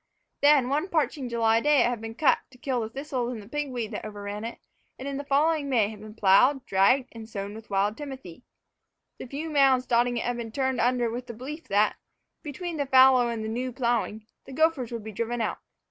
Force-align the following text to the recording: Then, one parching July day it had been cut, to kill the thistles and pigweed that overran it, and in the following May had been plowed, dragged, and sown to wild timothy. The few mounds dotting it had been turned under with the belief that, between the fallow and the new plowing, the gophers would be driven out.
Then, 0.41 0.67
one 0.67 0.87
parching 0.87 1.29
July 1.29 1.59
day 1.59 1.81
it 1.81 1.85
had 1.85 2.01
been 2.01 2.15
cut, 2.15 2.39
to 2.49 2.57
kill 2.57 2.81
the 2.81 2.89
thistles 2.89 3.33
and 3.33 3.51
pigweed 3.51 3.91
that 3.91 4.03
overran 4.03 4.43
it, 4.43 4.57
and 4.97 5.07
in 5.07 5.17
the 5.17 5.23
following 5.23 5.69
May 5.69 5.89
had 5.89 5.99
been 6.01 6.15
plowed, 6.15 6.65
dragged, 6.65 7.09
and 7.11 7.29
sown 7.29 7.53
to 7.53 7.63
wild 7.69 7.97
timothy. 7.97 8.41
The 9.19 9.27
few 9.27 9.51
mounds 9.51 9.85
dotting 9.85 10.17
it 10.17 10.25
had 10.25 10.37
been 10.37 10.51
turned 10.51 10.81
under 10.81 11.11
with 11.11 11.27
the 11.27 11.35
belief 11.35 11.67
that, 11.67 11.97
between 12.41 12.77
the 12.77 12.87
fallow 12.87 13.27
and 13.29 13.43
the 13.43 13.47
new 13.47 13.71
plowing, 13.71 14.25
the 14.47 14.53
gophers 14.53 14.91
would 14.91 15.03
be 15.03 15.11
driven 15.11 15.39
out. 15.39 15.59